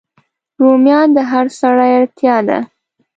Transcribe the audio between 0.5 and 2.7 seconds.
رومیان د هر سړی اړتیا ده